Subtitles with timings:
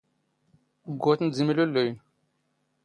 [0.91, 1.87] ⴳⴳⵓⵜⵏ ⴷ ⵉⵎⵍⵓⵍⵍⵓⵢⵏ.